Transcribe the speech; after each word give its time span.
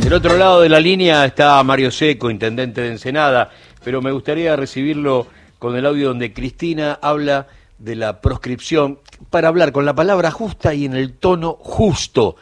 Del 0.00 0.12
otro 0.14 0.38
lado 0.38 0.62
de 0.62 0.70
la 0.70 0.80
línea 0.80 1.26
está 1.26 1.62
Mario 1.62 1.90
Seco, 1.90 2.30
intendente 2.30 2.80
de 2.80 2.92
Ensenada, 2.92 3.50
pero 3.84 4.00
me 4.00 4.10
gustaría 4.10 4.56
recibirlo 4.56 5.26
con 5.58 5.76
el 5.76 5.84
audio 5.84 6.08
donde 6.08 6.32
Cristina 6.32 6.98
habla 7.02 7.46
de 7.78 7.94
la 7.94 8.22
proscripción 8.22 9.00
para 9.28 9.48
hablar 9.48 9.70
con 9.70 9.84
la 9.84 9.94
palabra 9.94 10.30
justa 10.30 10.72
y 10.72 10.86
en 10.86 10.94
el 10.94 11.12
tono 11.12 11.58
justo 11.60 12.36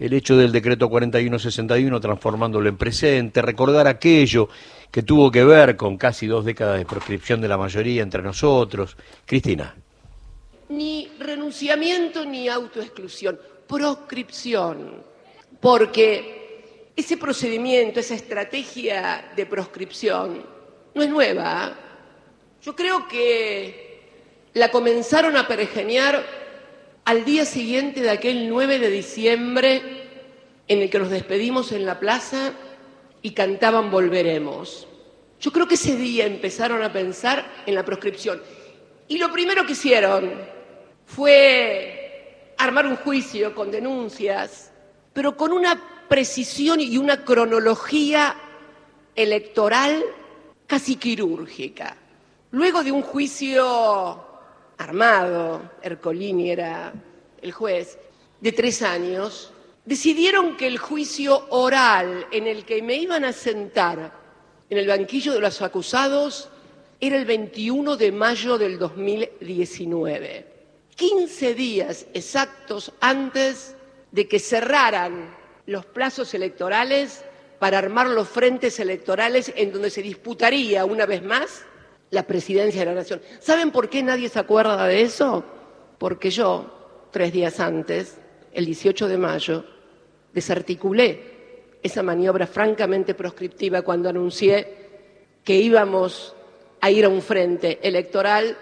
el 0.00 0.12
hecho 0.12 0.36
del 0.36 0.50
decreto 0.50 0.88
4161 0.88 2.00
transformándolo 2.00 2.68
en 2.68 2.76
presente, 2.76 3.40
recordar 3.40 3.86
aquello 3.86 4.48
que 4.90 5.04
tuvo 5.04 5.30
que 5.30 5.44
ver 5.44 5.76
con 5.76 5.96
casi 5.96 6.26
dos 6.26 6.44
décadas 6.44 6.78
de 6.78 6.84
proscripción 6.84 7.40
de 7.40 7.48
la 7.48 7.58
mayoría 7.58 8.02
entre 8.02 8.22
nosotros. 8.22 8.96
Cristina. 9.24 9.72
Ni 10.70 11.08
renunciamiento 11.20 12.24
ni 12.24 12.48
autoexclusión, 12.48 13.38
proscripción, 13.68 15.07
porque 15.60 16.90
ese 16.96 17.16
procedimiento, 17.16 18.00
esa 18.00 18.14
estrategia 18.14 19.30
de 19.36 19.46
proscripción 19.46 20.44
no 20.94 21.02
es 21.02 21.08
nueva. 21.08 21.76
Yo 22.62 22.74
creo 22.74 23.06
que 23.06 24.00
la 24.54 24.70
comenzaron 24.70 25.36
a 25.36 25.46
pergeñar 25.46 26.24
al 27.04 27.24
día 27.24 27.44
siguiente 27.44 28.00
de 28.00 28.10
aquel 28.10 28.48
9 28.48 28.78
de 28.78 28.90
diciembre 28.90 29.82
en 30.66 30.82
el 30.82 30.90
que 30.90 30.98
nos 30.98 31.10
despedimos 31.10 31.72
en 31.72 31.86
la 31.86 31.98
plaza 31.98 32.52
y 33.22 33.30
cantaban 33.30 33.90
Volveremos. 33.90 34.86
Yo 35.40 35.52
creo 35.52 35.68
que 35.68 35.74
ese 35.74 35.96
día 35.96 36.26
empezaron 36.26 36.82
a 36.82 36.92
pensar 36.92 37.62
en 37.64 37.74
la 37.74 37.84
proscripción. 37.84 38.42
Y 39.06 39.18
lo 39.18 39.32
primero 39.32 39.64
que 39.64 39.72
hicieron 39.72 40.32
fue 41.06 42.54
armar 42.58 42.86
un 42.86 42.96
juicio 42.96 43.54
con 43.54 43.70
denuncias, 43.70 44.72
pero 45.18 45.36
con 45.36 45.50
una 45.50 46.06
precisión 46.08 46.80
y 46.80 46.96
una 46.96 47.24
cronología 47.24 48.36
electoral 49.16 50.04
casi 50.64 50.94
quirúrgica. 50.94 51.96
Luego 52.52 52.84
de 52.84 52.92
un 52.92 53.02
juicio 53.02 54.24
armado, 54.76 55.72
Ercolini 55.82 56.52
era 56.52 56.92
el 57.42 57.50
juez, 57.50 57.98
de 58.40 58.52
tres 58.52 58.80
años, 58.82 59.52
decidieron 59.84 60.56
que 60.56 60.68
el 60.68 60.78
juicio 60.78 61.46
oral 61.48 62.28
en 62.30 62.46
el 62.46 62.64
que 62.64 62.80
me 62.80 62.94
iban 62.94 63.24
a 63.24 63.32
sentar 63.32 64.12
en 64.70 64.78
el 64.78 64.86
banquillo 64.86 65.32
de 65.32 65.40
los 65.40 65.60
acusados 65.62 66.48
era 67.00 67.16
el 67.16 67.24
21 67.24 67.96
de 67.96 68.12
mayo 68.12 68.56
del 68.56 68.78
2019, 68.78 70.46
15 70.94 71.54
días 71.54 72.06
exactos 72.14 72.92
antes 73.00 73.74
de 74.12 74.28
que 74.28 74.38
cerraran 74.38 75.34
los 75.66 75.84
plazos 75.86 76.32
electorales 76.34 77.24
para 77.58 77.78
armar 77.78 78.08
los 78.08 78.28
frentes 78.28 78.78
electorales 78.80 79.52
en 79.56 79.72
donde 79.72 79.90
se 79.90 80.02
disputaría 80.02 80.84
una 80.84 81.06
vez 81.06 81.22
más 81.22 81.64
la 82.10 82.26
presidencia 82.26 82.80
de 82.80 82.86
la 82.86 82.94
nación. 82.94 83.20
¿Saben 83.40 83.70
por 83.70 83.90
qué 83.90 84.02
nadie 84.02 84.28
se 84.28 84.38
acuerda 84.38 84.86
de 84.86 85.02
eso? 85.02 85.44
Porque 85.98 86.30
yo, 86.30 87.08
tres 87.10 87.32
días 87.32 87.60
antes, 87.60 88.18
el 88.52 88.64
18 88.64 89.08
de 89.08 89.18
mayo, 89.18 89.64
desarticulé 90.32 91.38
esa 91.82 92.02
maniobra 92.02 92.46
francamente 92.46 93.14
proscriptiva 93.14 93.82
cuando 93.82 94.08
anuncié 94.08 94.88
que 95.44 95.56
íbamos 95.56 96.34
a 96.80 96.90
ir 96.90 97.04
a 97.04 97.08
un 97.08 97.22
frente 97.22 97.78
electoral 97.82 98.56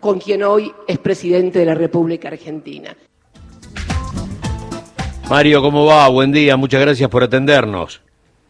con 0.00 0.18
quien 0.18 0.42
hoy 0.42 0.72
es 0.86 0.98
presidente 0.98 1.58
de 1.60 1.66
la 1.66 1.74
República 1.74 2.28
Argentina. 2.28 2.96
Mario, 5.30 5.60
¿cómo 5.60 5.84
va? 5.84 6.08
Buen 6.08 6.32
día, 6.32 6.56
muchas 6.56 6.80
gracias 6.80 7.10
por 7.10 7.22
atendernos. 7.22 8.02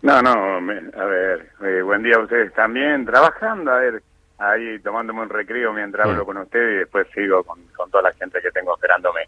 No, 0.02 0.22
no, 0.22 0.30
a 0.30 1.04
ver, 1.06 1.50
eh, 1.64 1.82
buen 1.82 2.04
día 2.04 2.14
a 2.14 2.20
ustedes 2.20 2.52
también, 2.54 3.04
trabajando, 3.04 3.72
a 3.72 3.80
ver, 3.80 4.02
ahí 4.38 4.78
tomándome 4.78 5.22
un 5.22 5.28
recreo 5.28 5.72
mientras 5.72 6.06
hablo 6.06 6.24
con 6.24 6.36
usted 6.36 6.60
y 6.60 6.76
después 6.78 7.08
sigo 7.12 7.42
con, 7.42 7.58
toda 7.90 8.04
la 8.04 8.12
gente 8.12 8.38
que 8.40 8.52
tengo 8.52 8.74
esperándome. 8.76 9.22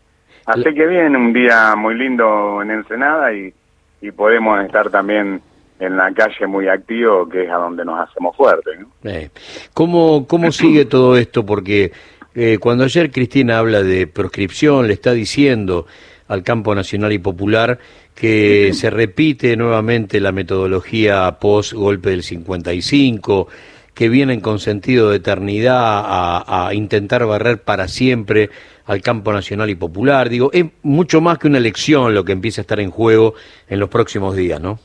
Así 0.47 0.63
que 0.63 0.87
bien, 0.87 1.17
un 1.17 1.33
día 1.33 1.75
muy 1.75 1.97
lindo 1.97 2.63
en 2.63 2.71
Ensenada 2.71 3.33
y, 3.33 3.53
y 4.01 4.13
podemos 4.13 4.65
estar 4.65 4.89
también 4.89 5.43
en 5.81 5.97
la 5.97 6.13
calle 6.13 6.47
muy 6.47 6.69
activo, 6.69 7.29
que 7.29 7.45
es 7.45 7.51
a 7.51 7.57
donde 7.57 7.85
nos 7.85 7.99
hacemos 7.99 8.37
fuertes. 8.37 8.79
Eh, 9.03 9.31
¿cómo, 9.75 10.25
¿Cómo 10.29 10.53
sigue 10.53 10.85
todo 10.85 11.17
esto? 11.17 11.45
Porque 11.45 11.91
eh, 12.35 12.59
cuando 12.61 12.85
ayer 12.85 13.11
Cristina 13.11 13.59
habla 13.59 13.83
de 13.83 14.07
proscripción, 14.07 14.87
le 14.87 14.93
está 14.93 15.13
diciendo 15.13 15.87
al 16.31 16.45
campo 16.45 16.75
nacional 16.77 17.13
y 17.13 17.19
popular 17.19 17.79
que 18.15 18.73
se 18.73 18.89
repite 18.89 19.57
nuevamente 19.57 20.21
la 20.21 20.31
metodología 20.31 21.39
post-golpe 21.41 22.11
del 22.11 22.23
55, 22.23 23.49
que 23.93 24.09
vienen 24.09 24.41
con 24.41 24.61
sentido 24.61 25.11
de 25.11 25.17
eternidad 25.17 25.77
a, 25.77 26.71
intentar 26.73 27.27
barrer 27.27 27.63
para 27.63 27.89
siempre 27.89 28.49
al 28.87 29.03
campo 29.03 29.33
nacional 29.33 29.71
y 29.71 29.75
popular. 29.75 30.29
Digo, 30.29 30.51
es 30.53 30.67
mucho 30.83 31.21
más 31.21 31.39
que 31.39 31.49
una 31.49 31.59
elección 31.59 32.15
lo 32.15 32.25
que 32.25 32.33
empieza 32.33 32.61
a 32.61 32.63
estar 32.63 32.79
en 32.79 32.91
juego 32.91 33.35
en 33.69 33.81
los 33.81 33.89
próximos 33.89 34.37
días, 34.37 34.61
¿no? 34.61 34.79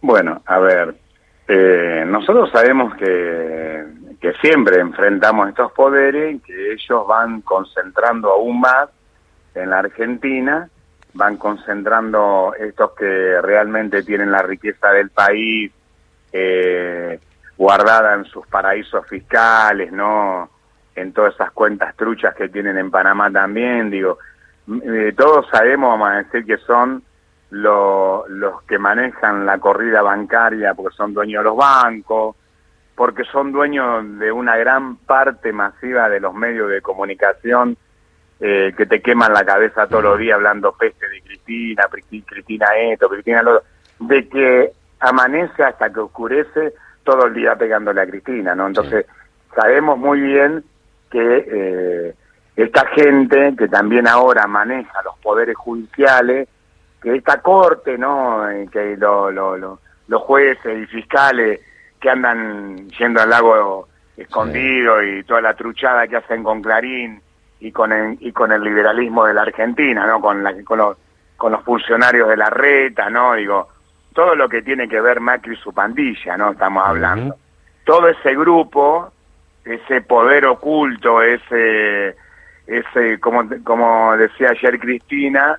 Bueno, 0.00 0.40
a 0.46 0.58
ver, 0.58 0.94
eh, 1.48 2.04
nosotros 2.06 2.50
sabemos 2.50 2.94
que, 2.94 3.84
que 4.20 4.32
siempre 4.40 4.80
enfrentamos 4.80 5.50
estos 5.50 5.70
poderes, 5.72 6.40
que 6.42 6.72
ellos 6.72 7.06
van 7.06 7.42
concentrando 7.42 8.30
aún 8.30 8.60
más 8.60 8.88
en 9.56 9.70
la 9.70 9.78
Argentina, 9.78 10.68
van 11.14 11.36
concentrando 11.36 12.54
estos 12.58 12.92
que 12.92 13.40
realmente 13.40 14.02
tienen 14.02 14.30
la 14.30 14.42
riqueza 14.42 14.90
del 14.92 15.10
país, 15.10 15.72
eh, 16.32 17.18
guardada 17.56 18.14
en 18.14 18.24
sus 18.26 18.46
paraísos 18.46 19.06
fiscales, 19.06 19.90
¿no? 19.92 20.50
En 20.94 21.12
todas 21.12 21.34
esas 21.34 21.50
cuentas 21.52 21.96
truchas 21.96 22.34
que 22.34 22.48
tienen 22.48 22.76
en 22.76 22.90
Panamá 22.90 23.30
también, 23.30 23.90
digo, 23.90 24.18
eh, 24.82 25.14
todos 25.16 25.46
sabemos, 25.50 25.90
vamos 25.90 26.10
a 26.10 26.16
decir, 26.18 26.44
que 26.44 26.58
son 26.58 27.02
los 27.50 28.62
que 28.66 28.78
manejan 28.78 29.46
la 29.46 29.58
corrida 29.58 30.02
bancaria 30.02 30.74
porque 30.74 30.96
son 30.96 31.14
dueños 31.14 31.40
de 31.40 31.44
los 31.44 31.56
bancos, 31.56 32.36
porque 32.94 33.24
son 33.24 33.52
dueños 33.52 34.18
de 34.18 34.32
una 34.32 34.56
gran 34.56 34.96
parte 34.96 35.52
masiva 35.52 36.08
de 36.08 36.20
los 36.20 36.34
medios 36.34 36.68
de 36.68 36.82
comunicación 36.82 37.76
eh, 38.38 38.74
que 38.76 38.84
te 38.84 39.00
queman 39.00 39.32
la 39.32 39.44
cabeza 39.44 39.86
todos 39.86 40.04
los 40.04 40.18
días 40.18 40.34
hablando 40.34 40.72
peste 40.72 41.08
de 41.08 41.22
Cristina, 41.22 41.88
Cristina 41.90 42.66
esto, 42.76 43.08
Cristina 43.08 43.42
lo 43.42 43.56
otro, 43.56 43.66
de 44.00 44.28
que 44.28 44.72
amanece 45.00 45.62
hasta 45.62 45.90
que 45.90 46.00
oscurece 46.00 46.74
todo 47.02 47.26
el 47.26 47.34
día 47.34 47.54
pegándole 47.54 48.02
a 48.02 48.06
Cristina, 48.06 48.54
¿no? 48.54 48.66
Entonces, 48.66 49.06
sabemos 49.54 49.98
muy 49.98 50.20
bien 50.20 50.62
que 51.10 51.46
eh, 51.50 52.14
esta 52.56 52.86
gente 52.88 53.54
que 53.56 53.68
también 53.68 54.06
ahora 54.06 54.46
maneja 54.46 55.02
los 55.02 55.16
poderes 55.18 55.56
judiciales, 55.56 56.48
que 57.00 57.16
esta 57.16 57.40
corte, 57.40 57.96
¿no? 57.96 58.44
Que 58.70 58.96
lo, 58.98 59.30
lo, 59.30 59.78
los 60.08 60.22
jueces 60.22 60.78
y 60.82 60.86
fiscales 60.86 61.60
que 62.00 62.10
andan 62.10 62.88
yendo 62.90 63.22
al 63.22 63.30
lago 63.30 63.88
escondido 64.16 65.02
y 65.02 65.24
toda 65.24 65.40
la 65.40 65.54
truchada 65.54 66.06
que 66.06 66.16
hacen 66.16 66.42
con 66.42 66.60
Clarín 66.60 67.20
y 67.60 67.72
con 67.72 67.92
el, 67.92 68.18
y 68.20 68.32
con 68.32 68.52
el 68.52 68.62
liberalismo 68.62 69.24
de 69.24 69.34
la 69.34 69.42
Argentina, 69.42 70.06
¿no? 70.06 70.20
Con, 70.20 70.42
la, 70.42 70.54
con, 70.64 70.78
los, 70.78 70.96
con 71.36 71.52
los 71.52 71.62
funcionarios 71.64 72.28
de 72.28 72.36
la 72.36 72.50
reta, 72.50 73.08
¿no? 73.10 73.34
Digo, 73.34 73.68
todo 74.12 74.34
lo 74.34 74.48
que 74.48 74.62
tiene 74.62 74.88
que 74.88 75.00
ver 75.00 75.20
Macri 75.20 75.54
y 75.54 75.58
su 75.58 75.72
pandilla, 75.72 76.36
¿no? 76.36 76.52
Estamos 76.52 76.86
hablando. 76.86 77.36
Todo 77.84 78.08
ese 78.08 78.34
grupo, 78.34 79.12
ese 79.64 80.00
poder 80.02 80.46
oculto, 80.46 81.22
ese, 81.22 82.16
ese 82.66 83.20
como, 83.20 83.44
como 83.62 84.16
decía 84.16 84.48
ayer 84.50 84.78
Cristina, 84.78 85.58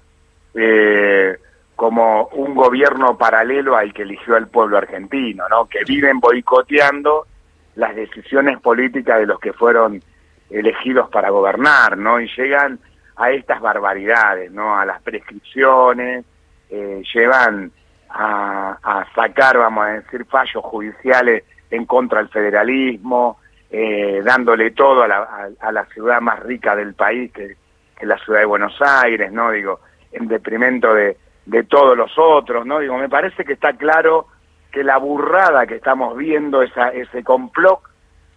eh, 0.54 1.38
como 1.76 2.26
un 2.30 2.56
gobierno 2.56 3.18
paralelo 3.18 3.78
al 3.78 3.94
que 3.94 4.02
eligió 4.02 4.36
el 4.36 4.48
pueblo 4.48 4.78
argentino, 4.78 5.48
¿no? 5.50 5.66
Que 5.66 5.84
viven 5.86 6.20
boicoteando 6.20 7.28
las 7.76 7.96
decisiones 7.96 8.60
políticas 8.60 9.20
de 9.20 9.28
los 9.28 9.40
que 9.40 9.54
fueron 9.54 10.02
elegidos 10.50 11.10
para 11.10 11.30
gobernar, 11.30 11.98
¿no? 11.98 12.20
Y 12.20 12.30
llegan 12.36 12.80
a 13.16 13.32
estas 13.32 13.60
barbaridades, 13.60 14.52
¿no? 14.52 14.78
A 14.78 14.86
las 14.86 15.02
prescripciones, 15.02 16.26
eh, 16.70 17.02
llevan 17.14 17.72
a, 18.10 19.06
sacar, 19.14 19.58
vamos 19.58 19.86
a 19.86 19.90
decir, 19.90 20.26
fallos 20.26 20.64
judiciales 20.64 21.44
en 21.70 21.86
contra 21.86 22.20
del 22.20 22.30
federalismo, 22.30 23.40
eh, 23.70 24.22
dándole 24.24 24.72
todo 24.72 25.04
a 25.04 25.08
la, 25.08 25.50
a, 25.60 25.72
la, 25.72 25.86
ciudad 25.88 26.22
más 26.22 26.40
rica 26.40 26.76
del 26.76 26.94
país, 26.94 27.32
que, 27.34 27.58
que, 27.98 28.06
la 28.06 28.18
ciudad 28.20 28.40
de 28.40 28.46
Buenos 28.46 28.82
Aires, 28.82 29.32
¿no? 29.32 29.52
Digo, 29.52 29.82
en 30.12 30.28
detrimento 30.28 30.94
de, 30.94 31.18
de 31.46 31.64
todos 31.64 31.98
los 31.98 32.12
otros, 32.18 32.66
¿no? 32.66 32.80
Digo, 32.80 32.98
me 32.98 33.10
parece 33.10 33.44
que 33.44 33.54
está 33.54 33.74
claro 33.74 34.28
que 34.72 34.84
la 34.84 34.98
burrada 34.98 35.66
que 35.66 35.76
estamos 35.76 36.16
viendo, 36.16 36.62
esa, 36.62 36.90
ese 36.90 37.24
complot 37.24 37.80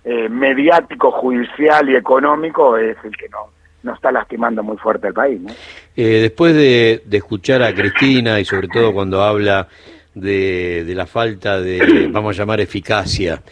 eh, 0.04 0.28
mediático, 0.28 1.10
judicial 1.10 1.88
y 1.90 1.96
económico 1.96 2.76
es 2.76 2.96
el 3.04 3.16
que 3.16 3.28
nos, 3.28 3.48
no 3.82 3.94
está 3.94 4.12
lastimando 4.12 4.62
muy 4.62 4.76
fuerte 4.76 5.08
el 5.08 5.14
país. 5.14 5.40
¿no? 5.40 5.52
Eh, 5.96 6.20
después 6.22 6.54
de, 6.54 7.02
escuchar 7.10 7.62
a 7.62 7.74
Cristina 7.74 8.40
y 8.40 8.44
sobre 8.44 8.68
todo 8.68 8.92
cuando 8.92 9.22
habla 9.22 9.68
de, 10.14 10.84
la 10.94 11.06
falta 11.06 11.60
de, 11.60 12.08
vamos 12.10 12.36
a 12.36 12.42
llamar, 12.42 12.60
eficacia 12.60 13.42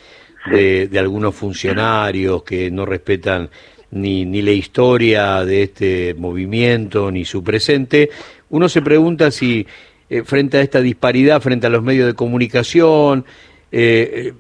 de, 0.50 0.88
algunos 0.98 1.34
funcionarios 1.34 2.42
que 2.42 2.70
no 2.70 2.86
respetan 2.86 3.50
ni, 3.90 4.24
ni 4.24 4.42
la 4.42 4.52
historia 4.52 5.44
de 5.44 5.62
este 5.62 6.14
movimiento 6.14 7.10
ni 7.10 7.24
su 7.24 7.42
presente, 7.42 8.10
uno 8.50 8.68
se 8.68 8.82
pregunta 8.82 9.30
si 9.30 9.66
eh, 10.10 10.22
frente 10.24 10.56
a 10.56 10.62
esta 10.62 10.80
disparidad, 10.80 11.40
frente 11.40 11.66
a 11.66 11.70
los 11.70 11.82
medios 11.82 12.06
de 12.06 12.14
comunicación, 12.14 13.26
eh, 13.70 14.32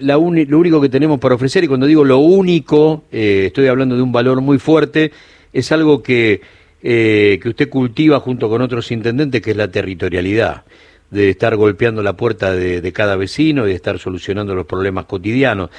lo 0.00 0.18
único 0.18 0.80
que 0.80 0.88
tenemos 0.88 1.20
para 1.20 1.34
ofrecer, 1.34 1.64
y 1.64 1.68
cuando 1.68 1.86
digo 1.86 2.04
lo 2.04 2.18
único, 2.18 3.04
eh, 3.12 3.44
estoy 3.46 3.68
hablando 3.68 3.96
de 3.96 4.02
un 4.02 4.12
valor 4.12 4.40
muy 4.40 4.58
fuerte, 4.58 5.12
es 5.52 5.70
algo 5.72 6.02
que, 6.02 6.40
que 6.80 7.42
usted 7.44 7.68
cultiva 7.68 8.18
junto 8.20 8.48
con 8.48 8.62
otros 8.62 8.90
intendentes, 8.90 9.40
que 9.40 9.52
es 9.52 9.56
la 9.56 9.70
territorialidad, 9.70 10.64
de 11.12 11.28
estar 11.28 11.54
golpeando 11.56 12.02
la 12.02 12.14
puerta 12.14 12.52
de, 12.52 12.92
cada 12.92 13.16
vecino 13.16 13.66
y 13.66 13.68
de 13.68 13.76
estar 13.76 13.98
solucionando 13.98 14.54
los 14.54 14.66
problemas 14.66 15.04
cotidianos. 15.04 15.70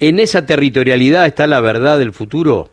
¿En 0.00 0.18
esa 0.18 0.44
territorialidad 0.44 1.26
está 1.26 1.46
la 1.46 1.60
verdad 1.60 1.98
del 1.98 2.12
futuro? 2.12 2.68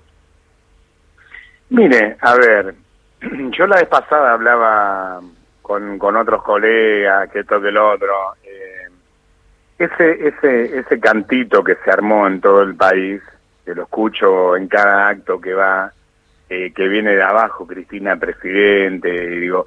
Mire, 1.70 2.18
a 2.20 2.36
ver, 2.36 2.74
yo 3.58 3.68
la 3.68 3.76
vez 3.76 3.88
pasada 3.88 4.34
hablaba 4.34 5.22
con, 5.62 6.00
con 6.00 6.16
otros 6.16 6.42
colegas, 6.42 7.30
que 7.30 7.42
esto 7.42 7.62
que 7.62 7.72
lo 7.72 7.92
otro. 7.92 8.12
Ese, 9.80 10.28
ese, 10.28 10.80
ese 10.80 11.00
cantito 11.00 11.64
que 11.64 11.76
se 11.84 11.90
armó 11.90 12.28
en 12.28 12.42
todo 12.42 12.62
el 12.62 12.76
país, 12.76 13.22
que 13.66 13.74
lo 13.74 13.84
escucho 13.84 14.56
en 14.58 14.68
cada 14.68 15.08
acto 15.08 15.40
que 15.40 15.54
va, 15.54 15.92
eh, 16.50 16.72
que 16.76 16.88
viene 16.88 17.16
de 17.16 17.24
abajo, 17.24 17.66
Cristina 17.66 18.18
Presidente, 18.18 19.10
y 19.10 19.40
digo, 19.40 19.66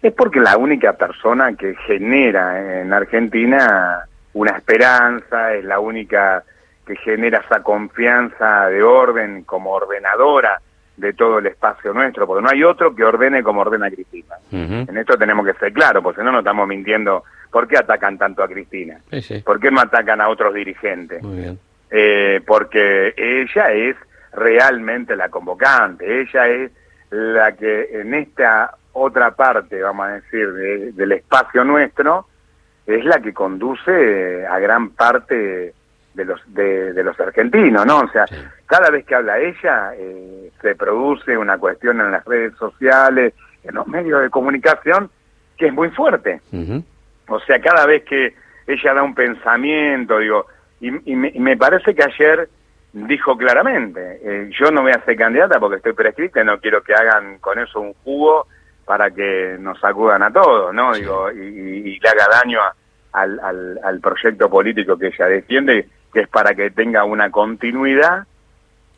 es 0.00 0.12
porque 0.12 0.40
la 0.40 0.56
única 0.56 0.92
persona 0.92 1.54
que 1.54 1.74
genera 1.86 2.80
en 2.80 2.92
Argentina 2.92 4.04
una 4.34 4.52
esperanza, 4.52 5.54
es 5.54 5.64
la 5.64 5.80
única 5.80 6.44
que 6.86 6.94
genera 6.96 7.38
esa 7.38 7.62
confianza 7.62 8.68
de 8.68 8.82
orden 8.82 9.42
como 9.42 9.72
ordenadora 9.72 10.60
de 10.98 11.12
todo 11.12 11.38
el 11.38 11.46
espacio 11.46 11.94
nuestro, 11.94 12.26
porque 12.26 12.42
no 12.42 12.50
hay 12.50 12.62
otro 12.64 12.94
que 12.94 13.04
ordene 13.04 13.42
como 13.42 13.60
ordena 13.60 13.90
Cristina. 13.90 14.34
En 14.50 14.96
esto 14.96 15.16
tenemos 15.16 15.46
que 15.46 15.54
ser 15.54 15.72
claros, 15.72 16.02
porque 16.02 16.20
si 16.20 16.24
no 16.24 16.32
nos 16.32 16.40
estamos 16.40 16.66
mintiendo. 16.68 17.24
¿Por 17.50 17.66
qué 17.66 17.78
atacan 17.78 18.18
tanto 18.18 18.42
a 18.42 18.48
Cristina? 18.48 19.00
¿Por 19.44 19.58
qué 19.58 19.70
no 19.70 19.80
atacan 19.80 20.20
a 20.20 20.28
otros 20.28 20.52
dirigentes? 20.52 21.22
Eh, 21.90 22.42
porque 22.46 23.14
ella 23.16 23.72
es 23.72 23.96
realmente 24.32 25.16
la 25.16 25.30
convocante, 25.30 26.20
ella 26.20 26.46
es 26.48 26.70
la 27.10 27.52
que 27.52 28.00
en 28.00 28.12
esta 28.12 28.74
otra 28.92 29.30
parte, 29.30 29.80
vamos 29.80 30.06
a 30.06 30.10
decir, 30.14 30.52
del 30.92 31.12
espacio 31.12 31.64
nuestro, 31.64 32.26
es 32.86 33.04
la 33.04 33.20
que 33.20 33.32
conduce 33.32 34.46
a 34.46 34.58
gran 34.58 34.90
parte 34.90 35.72
de 36.18 36.24
los 36.24 36.40
de, 36.52 37.02
los 37.02 37.18
argentinos, 37.20 37.86
¿no? 37.86 38.00
O 38.00 38.08
sea, 38.08 38.24
cada 38.66 38.90
vez 38.90 39.06
que 39.06 39.14
habla 39.14 39.38
ella 39.38 39.92
eh, 39.94 40.50
se 40.60 40.74
produce 40.74 41.38
una 41.38 41.56
cuestión 41.58 42.00
en 42.00 42.10
las 42.10 42.24
redes 42.24 42.54
sociales, 42.56 43.34
en 43.62 43.74
los 43.74 43.86
medios 43.86 44.20
de 44.20 44.30
comunicación 44.30 45.10
que 45.56 45.68
es 45.68 45.72
muy 45.72 45.90
fuerte. 45.90 46.40
O 47.28 47.40
sea, 47.40 47.60
cada 47.60 47.86
vez 47.86 48.04
que 48.04 48.34
ella 48.66 48.94
da 48.94 49.02
un 49.02 49.14
pensamiento, 49.14 50.18
digo, 50.18 50.46
y, 50.80 50.90
me, 50.90 51.56
parece 51.56 51.94
que 51.94 52.02
ayer 52.02 52.48
dijo 52.92 53.36
claramente, 53.36 54.20
eh, 54.22 54.50
yo 54.58 54.70
no 54.70 54.82
voy 54.82 54.92
a 54.92 55.04
ser 55.04 55.16
candidata 55.16 55.58
porque 55.60 55.76
estoy 55.76 55.92
prescrita 55.92 56.40
y 56.40 56.44
no 56.44 56.58
quiero 56.58 56.82
que 56.82 56.94
hagan 56.94 57.38
con 57.38 57.58
eso 57.58 57.80
un 57.80 57.94
jugo 58.04 58.46
para 58.84 59.10
que 59.10 59.56
nos 59.58 59.82
acudan 59.84 60.22
a 60.22 60.32
todos, 60.32 60.72
¿no? 60.74 60.94
Digo, 60.94 61.30
y, 61.30 61.38
y, 61.38 61.98
le 61.98 62.08
haga 62.08 62.26
daño 62.42 62.60
al, 63.12 63.38
al, 63.40 63.80
al 63.82 64.00
proyecto 64.00 64.48
político 64.48 64.96
que 64.96 65.08
ella 65.08 65.26
defiende 65.26 65.88
que 66.12 66.20
es 66.20 66.28
para 66.28 66.54
que 66.54 66.70
tenga 66.70 67.04
una 67.04 67.30
continuidad 67.30 68.26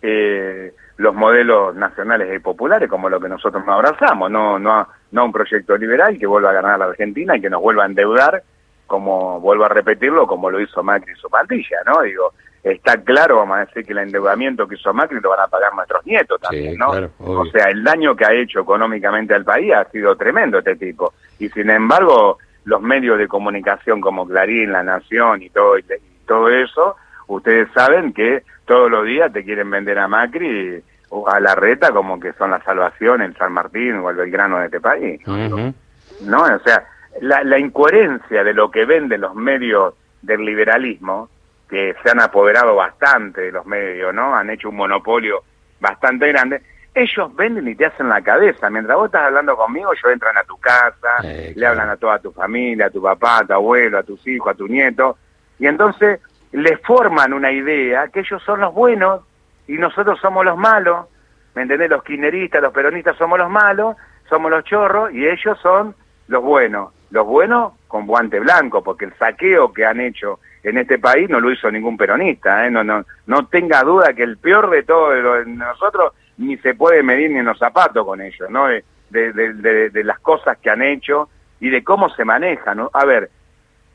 eh, 0.03 0.73
los 0.97 1.15
modelos 1.15 1.75
nacionales 1.75 2.35
y 2.35 2.39
populares 2.41 2.89
como 2.89 3.09
lo 3.09 3.19
que 3.19 3.29
nosotros 3.29 3.65
nos 3.65 3.75
abrazamos, 3.75 4.31
no, 4.31 4.59
no, 4.59 4.87
no 5.13 5.25
un 5.25 5.33
proyecto 5.33 5.77
liberal 5.79 6.19
que 6.19 6.27
vuelva 6.27 6.51
a 6.51 6.55
ganar 6.55 6.75
a 6.75 6.79
la 6.79 6.85
Argentina 6.87 7.37
y 7.37 7.41
que 7.41 7.49
nos 7.49 7.63
vuelva 7.63 7.85
a 7.85 7.87
endeudar, 7.87 8.43
como 8.87 9.41
vuelvo 9.41 9.65
a 9.65 9.71
repetirlo, 9.71 10.27
como 10.27 10.51
lo 10.51 10.61
hizo 10.61 10.83
Macri 10.83 11.13
y 11.13 11.17
su 11.17 11.31
pandilla, 11.31 11.79
¿no? 11.87 12.03
Digo, 12.03 12.35
está 12.63 13.03
claro, 13.03 13.37
vamos 13.37 13.57
a 13.57 13.61
decir, 13.61 13.87
que 13.87 13.93
el 13.93 14.01
endeudamiento 14.01 14.69
que 14.69 14.75
hizo 14.75 14.93
Macri 14.93 15.21
lo 15.21 15.31
van 15.31 15.41
a 15.41 15.49
pagar 15.49 15.75
nuestros 15.75 16.05
nietos 16.05 16.39
también, 16.39 16.77
¿no? 16.77 16.91
o 17.19 17.47
sea, 17.47 17.71
el 17.71 17.83
daño 17.83 18.15
que 18.15 18.27
ha 18.27 18.35
hecho 18.35 18.61
económicamente 18.61 19.35
al 19.35 19.45
país 19.45 19.73
ha 19.73 19.85
sido 19.87 20.17
tremendo 20.17 20.59
este 20.59 20.77
tipo. 20.77 21.15
Y 21.39 21.49
sin 21.49 21.71
embargo, 21.71 22.37
los 22.65 22.83
medios 22.83 23.17
de 23.17 23.27
comunicación 23.27 24.03
como 24.03 24.29
Clarín, 24.29 24.73
La 24.73 24.83
Nación 24.83 25.41
y 25.43 25.49
todo, 25.49 25.79
y 25.79 25.83
todo 26.31 26.49
eso, 26.49 26.95
ustedes 27.27 27.69
saben 27.75 28.13
que 28.13 28.45
todos 28.65 28.89
los 28.89 29.05
días 29.05 29.33
te 29.33 29.45
quieren 29.45 29.69
vender 29.69 29.99
a 29.99 30.07
Macri 30.07 30.81
o 31.09 31.29
a 31.29 31.41
la 31.41 31.57
reta 31.57 31.91
como 31.91 32.21
que 32.21 32.33
son 32.35 32.53
la 32.53 32.63
salvación 32.63 33.21
en 33.23 33.35
San 33.37 33.53
Martín 33.53 33.97
o 33.97 34.11
el 34.11 34.15
Belgrano 34.15 34.61
de 34.61 34.67
este 34.67 34.81
país. 34.81 35.21
¿No? 35.27 36.43
O 36.43 36.59
sea, 36.61 36.87
la, 37.21 37.43
la 37.43 37.59
incoherencia 37.59 38.45
de 38.45 38.55
lo 38.55 38.71
que 38.71 38.85
venden 38.85 39.23
los 39.23 39.35
medios 39.35 39.95
del 40.23 40.45
liberalismo, 40.45 41.29
que 41.69 41.97
se 42.01 42.11
han 42.13 42.21
apoderado 42.21 42.77
bastante 42.77 43.41
de 43.41 43.51
los 43.51 43.67
medios, 43.67 44.15
¿no? 44.15 44.33
Han 44.33 44.51
hecho 44.51 44.69
un 44.69 44.77
monopolio 44.77 45.43
bastante 45.81 46.29
grande. 46.29 46.63
Ellos 46.95 47.35
venden 47.35 47.67
y 47.67 47.75
te 47.75 47.87
hacen 47.87 48.09
la 48.09 48.23
cabeza. 48.23 48.71
Mientras 48.71 48.97
vos 48.97 49.07
estás 49.07 49.27
hablando 49.27 49.57
conmigo, 49.57 49.93
ellos 49.93 50.13
entran 50.13 50.39
a 50.39 50.45
tu 50.45 50.57
casa, 50.59 51.23
le 51.23 51.67
hablan 51.67 51.91
a 51.91 51.97
toda 51.97 52.21
tu 52.21 52.31
familia, 52.31 52.87
a 52.87 52.91
tu 52.91 53.03
papá, 53.03 53.39
a 53.39 53.47
tu 53.47 53.53
abuelo, 53.53 53.99
a 53.99 54.05
tus 54.05 54.25
hijos, 54.29 54.53
a 54.53 54.55
tu 54.55 54.69
nieto. 54.69 55.19
Y 55.61 55.67
entonces 55.67 56.21
le 56.53 56.79
forman 56.79 57.33
una 57.33 57.53
idea 57.53 58.09
que 58.09 58.21
ellos 58.21 58.43
son 58.43 58.61
los 58.61 58.75
buenos 58.75 59.23
y 59.69 59.75
nosotros 59.75 60.19
somos 60.21 60.45
los 60.45 60.57
malos, 60.57 61.07
¿me 61.55 61.63
entendés? 61.63 61.91
Los 61.91 62.03
kirchneristas, 62.03 62.63
los 62.63 62.73
peronistas 62.73 63.17
somos 63.17 63.39
los 63.39 63.51
malos, 63.51 63.97
somos 64.29 64.51
los 64.51 64.65
chorros 64.65 65.13
y 65.13 65.29
ellos 65.29 65.59
son 65.63 65.95
los 66.27 66.43
buenos. 66.43 66.93
Los 67.11 67.27
buenos 67.27 67.75
con 67.89 68.07
guante 68.07 68.41
blanco, 68.41 68.83
porque 68.83 69.05
el 69.05 69.15
saqueo 69.15 69.73
que 69.73 69.85
han 69.85 70.01
hecho 70.01 70.41
en 70.63 70.79
este 70.79 70.99
país 70.99 71.29
no 71.29 71.41
lo 71.41 71.53
hizo 71.53 71.71
ningún 71.71 71.97
peronista, 71.97 72.67
¿eh? 72.67 72.71
no, 72.71 72.85
no, 72.85 73.05
no 73.27 73.47
tenga 73.47 73.83
duda 73.83 74.13
que 74.13 74.23
el 74.23 74.39
peor 74.39 74.71
de 74.71 74.83
todo 74.83 75.11
de, 75.11 75.47
nosotros 75.47 76.13
ni 76.39 76.57
se 76.59 76.75
puede 76.75 77.03
medir 77.03 77.31
ni 77.31 77.39
en 77.39 77.47
los 77.47 77.59
zapatos 77.59 78.05
con 78.07 78.21
ellos, 78.21 78.49
¿no? 78.51 78.67
De, 78.69 78.85
de, 79.11 79.91
de, 79.91 80.05
las 80.05 80.21
cosas 80.21 80.57
que 80.59 80.71
han 80.71 80.83
hecho 80.83 81.29
y 81.59 81.69
de 81.69 81.83
cómo 81.83 82.09
se 82.11 82.25
manejan. 82.25 82.81
A 82.93 83.05
ver, 83.05 83.29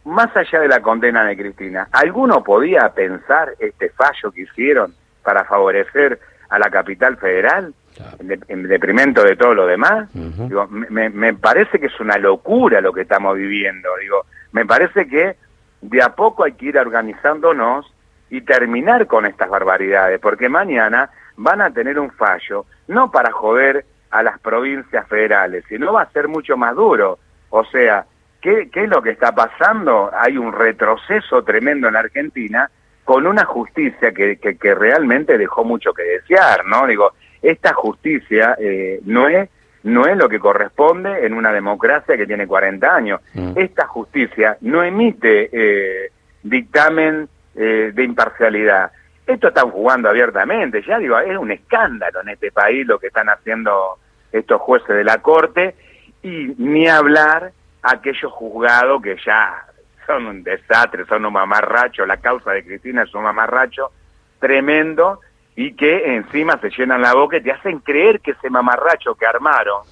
más 0.06 0.36
allá 0.36 0.62
de 0.62 0.68
la 0.68 0.82
condena 0.82 1.26
de 1.26 1.36
Cristina, 1.36 1.88
¿alguno 1.92 2.44
podía 2.44 2.92
pensar 2.94 3.54
este 3.60 3.90
fallo 3.90 4.32
que 4.32 4.42
hicieron 4.42 4.94
para 5.24 5.44
favorecer 5.46 6.20
a 6.50 6.60
la 6.60 6.70
capital 6.70 7.18
federal? 7.18 7.74
En, 8.20 8.68
detrimento 8.68 9.24
de 9.24 9.38
todo 9.38 9.54
lo 9.54 9.66
demás. 9.66 10.10
digo, 10.14 10.68
me, 10.68 11.10
me, 11.10 11.34
parece 11.34 11.80
que 11.80 11.86
es 11.86 12.00
una 12.00 12.18
locura 12.18 12.82
lo 12.82 12.92
que 12.92 13.02
estamos 13.02 13.38
viviendo. 13.38 13.90
Digo, 14.02 14.26
me 14.52 14.66
parece 14.66 15.08
que 15.08 15.38
de 15.82 16.02
a 16.02 16.10
poco 16.10 16.44
hay 16.44 16.54
que 16.54 16.66
ir 16.66 16.78
organizándonos 16.78 17.92
y 18.30 18.42
terminar 18.42 19.08
con 19.08 19.26
estas 19.26 19.50
barbaridades, 19.50 20.20
porque 20.20 20.50
mañana 20.50 21.10
van 21.38 21.62
a 21.62 21.72
tener 21.72 21.98
un 22.00 22.12
fallo, 22.12 22.66
no 22.88 23.12
para 23.12 23.32
joder 23.32 23.86
a 24.12 24.24
las 24.24 24.40
provincias 24.40 25.08
federales, 25.08 25.64
sino 25.70 25.94
va 25.94 26.04
a 26.04 26.12
ser 26.12 26.28
mucho 26.28 26.58
más 26.58 26.76
duro. 26.76 27.20
O 27.50 27.64
sea, 27.66 28.06
¿Qué, 28.46 28.70
es 28.72 28.90
lo 28.90 29.02
que 29.02 29.10
está 29.10 29.32
pasando? 29.34 30.12
Hay 30.14 30.38
un 30.38 30.54
retroceso 30.54 31.44
tremendo 31.44 31.88
en 31.88 31.96
Argentina 31.96 32.70
con 33.04 33.26
una 33.26 33.44
justicia 33.44 34.12
que, 34.12 34.38
que, 34.38 34.76
realmente 34.76 35.36
dejó 35.36 35.64
mucho 35.64 35.92
que 35.94 36.04
desear, 36.04 36.64
¿no? 36.64 36.86
Digo, 36.86 37.14
esta 37.42 37.74
justicia 37.74 38.56
eh, 38.60 39.00
no 39.06 39.28
es 39.28 39.50
no 39.82 40.06
es 40.06 40.16
lo 40.18 40.30
que 40.30 40.40
corresponde 40.40 41.26
en 41.26 41.34
una 41.34 41.52
democracia 41.52 42.18
que 42.18 42.26
tiene 42.26 42.48
40 42.48 42.96
años. 42.96 43.22
Mm. 43.34 43.54
Esta 43.56 43.88
justicia 43.88 44.58
no 44.62 44.84
emite 44.84 45.50
eh, 45.52 46.12
dictamen 46.42 47.28
eh, 47.56 47.92
de 47.94 48.04
imparcialidad. 48.04 48.92
Esto 49.26 49.48
están 49.48 49.72
jugando 49.72 50.10
abiertamente, 50.10 50.84
ya 50.88 51.00
digo, 51.00 51.18
es 51.18 51.38
un 51.38 51.52
escándalo 51.52 52.22
en 52.22 52.30
este 52.30 52.52
país 52.52 52.86
lo 52.86 53.00
que 53.00 53.08
están 53.08 53.30
haciendo 53.30 53.98
estos 54.32 54.62
jueces 54.62 54.96
de 54.96 55.04
la 55.04 55.20
Corte 55.20 55.76
y 56.22 56.54
ni 56.58 56.88
hablar 56.88 57.52
aquellos 57.86 58.32
juzgados 58.32 59.02
que 59.02 59.16
ya 59.26 59.66
son 60.06 60.26
un 60.26 60.44
desastre, 60.44 61.06
son 61.06 61.26
un 61.26 61.34
mamarracho, 61.34 62.06
la 62.06 62.18
causa 62.18 62.52
de 62.52 62.64
Cristina 62.64 63.04
es 63.04 63.14
un 63.14 63.24
mamarracho 63.24 63.92
tremendo 64.40 65.20
y 65.56 65.74
que 65.74 66.16
encima 66.16 66.60
se 66.60 66.70
llenan 66.70 67.02
la 67.02 67.14
boca 67.14 67.38
y 67.38 67.42
te 67.42 67.52
hacen 67.52 67.80
creer 67.80 68.20
que 68.20 68.32
ese 68.32 68.50
mamarracho 68.50 69.16
que 69.16 69.26
armaron, 69.26 69.84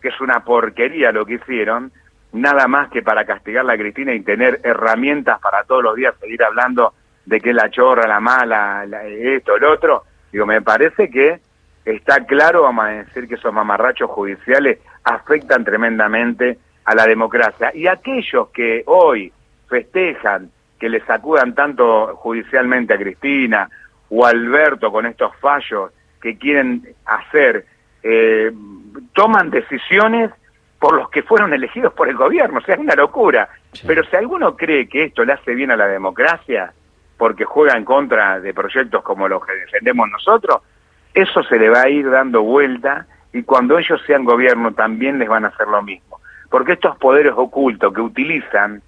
que 0.00 0.08
es 0.08 0.20
una 0.20 0.44
porquería 0.44 1.12
lo 1.12 1.26
que 1.26 1.34
hicieron, 1.34 1.92
nada 2.32 2.66
más 2.66 2.90
que 2.90 3.02
para 3.02 3.24
castigar 3.24 3.68
a 3.70 3.76
Cristina 3.76 4.14
y 4.14 4.20
tener 4.20 4.60
herramientas 4.64 5.40
para 5.40 5.64
todos 5.64 5.82
los 5.82 5.94
días 5.94 6.14
seguir 6.20 6.42
hablando 6.42 6.94
de 7.26 7.40
que 7.40 7.52
la 7.52 7.70
chorra, 7.70 8.06
la 8.06 8.20
mala, 8.20 8.84
esto, 9.06 9.56
el 9.56 9.64
otro, 9.64 10.04
digo, 10.32 10.46
me 10.46 10.62
parece 10.62 11.10
que 11.10 11.40
está 11.84 12.24
claro, 12.24 12.62
vamos 12.62 12.84
a 12.86 12.88
decir, 12.88 13.28
que 13.28 13.34
esos 13.34 13.52
mamarrachos 13.52 14.10
judiciales 14.10 14.78
afectan 15.04 15.64
tremendamente 15.64 16.58
a 16.84 16.94
la 16.94 17.06
democracia. 17.06 17.70
Y 17.74 17.86
aquellos 17.86 18.48
que 18.50 18.82
hoy 18.86 19.32
festejan 19.68 20.50
que 20.78 20.88
le 20.88 21.00
sacudan 21.04 21.54
tanto 21.54 22.16
judicialmente 22.16 22.94
a 22.94 22.98
Cristina 22.98 23.68
o 24.10 24.26
a 24.26 24.30
Alberto 24.30 24.92
con 24.92 25.06
estos 25.06 25.34
fallos 25.36 25.90
que 26.20 26.36
quieren 26.36 26.82
hacer, 27.06 27.66
eh, 28.02 28.52
toman 29.12 29.50
decisiones 29.50 30.30
por 30.78 30.96
los 30.96 31.08
que 31.08 31.22
fueron 31.22 31.54
elegidos 31.54 31.94
por 31.94 32.08
el 32.08 32.16
gobierno, 32.16 32.58
o 32.58 32.60
sea, 32.60 32.74
es 32.74 32.80
una 32.80 32.94
locura. 32.94 33.48
Pero 33.86 34.04
si 34.04 34.16
alguno 34.16 34.54
cree 34.56 34.86
que 34.86 35.04
esto 35.04 35.24
le 35.24 35.32
hace 35.32 35.54
bien 35.54 35.70
a 35.70 35.76
la 35.76 35.86
democracia, 35.86 36.72
porque 37.16 37.44
juega 37.44 37.76
en 37.76 37.84
contra 37.84 38.40
de 38.40 38.52
proyectos 38.52 39.02
como 39.02 39.26
los 39.28 39.44
que 39.46 39.54
defendemos 39.54 40.10
nosotros, 40.10 40.60
eso 41.14 41.42
se 41.44 41.58
le 41.58 41.70
va 41.70 41.82
a 41.82 41.88
ir 41.88 42.10
dando 42.10 42.42
vuelta 42.42 43.06
y 43.32 43.42
cuando 43.42 43.78
ellos 43.78 44.00
sean 44.06 44.24
gobierno 44.24 44.72
también 44.72 45.18
les 45.18 45.28
van 45.28 45.44
a 45.44 45.48
hacer 45.48 45.68
lo 45.68 45.82
mismo. 45.82 46.13
Porque 46.50 46.72
estos 46.72 46.96
poderes 46.96 47.32
ocultos 47.36 47.92
que 47.92 48.00
utilizan 48.00 48.82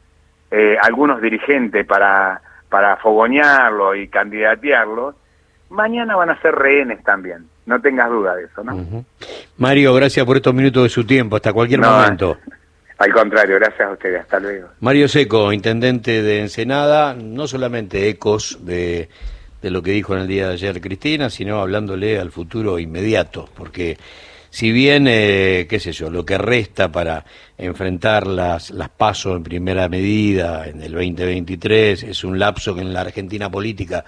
eh, 0.50 0.76
algunos 0.82 1.20
dirigentes 1.20 1.86
para, 1.86 2.40
para 2.68 2.96
fogonearlo 2.98 3.94
y 3.94 4.08
candidatearlo, 4.08 5.14
mañana 5.70 6.16
van 6.16 6.30
a 6.30 6.40
ser 6.40 6.54
rehenes 6.54 7.02
también. 7.02 7.46
No 7.66 7.80
tengas 7.80 8.08
duda 8.10 8.36
de 8.36 8.44
eso, 8.44 8.62
¿no? 8.62 9.04
Mario, 9.58 9.92
gracias 9.94 10.24
por 10.24 10.36
estos 10.36 10.54
minutos 10.54 10.84
de 10.84 10.88
su 10.88 11.04
tiempo. 11.04 11.36
Hasta 11.36 11.52
cualquier 11.52 11.80
momento. 11.80 12.38
Al 12.98 13.12
contrario, 13.12 13.56
gracias 13.56 13.88
a 13.88 13.92
ustedes. 13.92 14.20
Hasta 14.20 14.38
luego. 14.38 14.68
Mario 14.80 15.08
Seco, 15.08 15.52
intendente 15.52 16.22
de 16.22 16.40
Ensenada, 16.40 17.14
no 17.14 17.46
solamente 17.46 18.08
ecos 18.08 18.58
de, 18.64 19.08
de 19.60 19.70
lo 19.70 19.82
que 19.82 19.90
dijo 19.90 20.14
en 20.14 20.20
el 20.20 20.28
día 20.28 20.46
de 20.46 20.54
ayer 20.54 20.80
Cristina, 20.80 21.28
sino 21.28 21.60
hablándole 21.60 22.18
al 22.18 22.30
futuro 22.30 22.78
inmediato, 22.78 23.48
porque 23.54 23.98
si 24.56 24.72
bien, 24.72 25.06
eh, 25.06 25.66
qué 25.68 25.78
sé 25.78 25.92
yo, 25.92 26.08
lo 26.08 26.24
que 26.24 26.38
resta 26.38 26.90
para 26.90 27.26
enfrentar 27.58 28.26
las, 28.26 28.70
las 28.70 28.88
pasos 28.88 29.36
en 29.36 29.42
primera 29.42 29.86
medida 29.90 30.66
en 30.66 30.80
el 30.80 30.92
2023 30.92 32.04
es 32.04 32.24
un 32.24 32.38
lapso 32.38 32.74
que 32.74 32.80
en 32.80 32.94
la 32.94 33.02
Argentina 33.02 33.50
política 33.50 34.06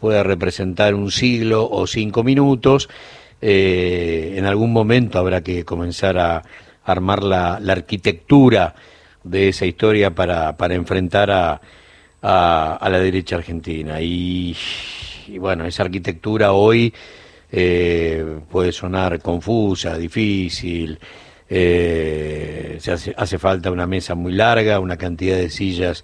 puede 0.00 0.22
representar 0.22 0.94
un 0.94 1.10
siglo 1.10 1.68
o 1.70 1.86
cinco 1.86 2.22
minutos, 2.22 2.88
eh, 3.42 4.32
en 4.34 4.46
algún 4.46 4.72
momento 4.72 5.18
habrá 5.18 5.42
que 5.42 5.62
comenzar 5.66 6.16
a 6.16 6.42
armar 6.86 7.22
la, 7.22 7.56
arquitectura 7.56 8.74
de 9.22 9.50
esa 9.50 9.66
historia 9.66 10.14
para, 10.14 10.56
para 10.56 10.74
enfrentar 10.74 11.30
a, 11.30 11.60
a, 12.22 12.88
la 12.90 12.98
derecha 12.98 13.36
argentina. 13.36 14.00
Y, 14.00 14.56
bueno, 15.38 15.66
esa 15.66 15.82
arquitectura 15.82 16.52
hoy 16.52 16.94
eh, 17.52 18.40
puede 18.50 18.72
sonar 18.72 19.20
confusa, 19.20 19.98
difícil. 19.98 20.98
Eh, 21.48 22.78
se 22.80 22.92
hace, 22.92 23.14
hace 23.16 23.38
falta 23.38 23.70
una 23.70 23.86
mesa 23.86 24.14
muy 24.14 24.32
larga, 24.32 24.80
una 24.80 24.96
cantidad 24.96 25.36
de 25.36 25.50
sillas 25.50 26.02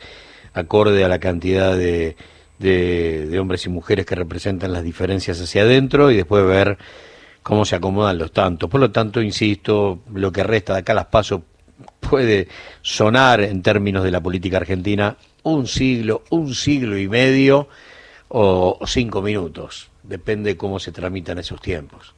acorde 0.52 1.04
a 1.04 1.08
la 1.08 1.18
cantidad 1.18 1.74
de, 1.74 2.16
de, 2.58 3.38
hombres 3.38 3.64
y 3.64 3.70
mujeres 3.70 4.04
que 4.04 4.14
representan 4.14 4.72
las 4.72 4.82
diferencias 4.82 5.40
hacia 5.40 5.62
adentro 5.62 6.10
y 6.10 6.16
después 6.16 6.44
ver 6.44 6.76
cómo 7.42 7.64
se 7.64 7.76
acomodan 7.76 8.18
los 8.18 8.32
tantos. 8.32 8.68
Por 8.68 8.80
lo 8.80 8.90
tanto, 8.90 9.22
insisto, 9.22 10.00
lo 10.12 10.30
que 10.32 10.42
resta 10.42 10.74
de 10.74 10.80
acá 10.80 10.92
las 10.92 11.06
paso 11.06 11.42
puede 12.00 12.48
sonar 12.82 13.40
en 13.40 13.62
términos 13.62 14.04
de 14.04 14.10
la 14.10 14.20
política 14.20 14.58
argentina 14.58 15.16
un 15.44 15.66
siglo, 15.66 16.24
un 16.30 16.54
siglo 16.54 16.98
y 16.98 17.08
medio 17.08 17.68
o 18.28 18.80
cinco 18.86 19.22
minutos. 19.22 19.87
Depende 20.08 20.56
cómo 20.56 20.78
se 20.78 20.90
tramitan 20.90 21.38
esos 21.38 21.60
tiempos. 21.60 22.14